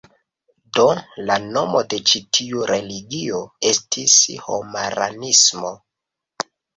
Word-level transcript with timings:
Do, 0.77 0.83
la 1.31 1.33
nomo 1.41 1.81
de 1.91 1.99
ĉi 2.11 2.21
tiu 2.37 2.63
religio 2.71 3.41
estis 3.73 4.15
Homaranismo. 4.47 5.75